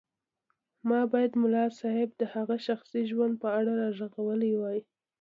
[0.89, 4.79] ما بايد ملا صيب د هغه شخصي ژوند په اړه راغږولی وای.